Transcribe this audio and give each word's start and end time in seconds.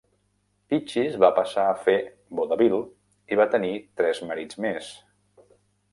Peaches 0.71 1.17
va 1.23 1.29
passar 1.39 1.65
a 1.67 1.75
fer 1.83 1.95
vodevil 2.39 2.75
i 3.35 3.39
va 3.43 3.49
tenir 3.55 3.73
tres 4.03 4.23
marits 4.31 4.63
més.. 4.67 4.91